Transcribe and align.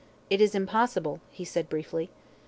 "It 0.31 0.41
is 0.41 0.55
impossible," 0.55 1.19
he 1.29 1.45
said 1.45 1.69
briefly. 1.69 2.09